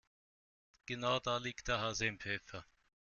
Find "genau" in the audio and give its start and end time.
0.87-1.19